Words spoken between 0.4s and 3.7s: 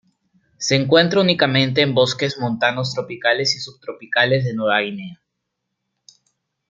Se encuentra únicamente en bosques montanos tropicales y